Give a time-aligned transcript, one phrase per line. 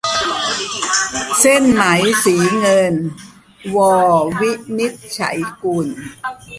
[1.39, 1.83] เส้นไหม
[2.25, 2.93] สีเงิน-
[3.75, 3.77] ว
[4.41, 5.87] วินิจฉัยกุล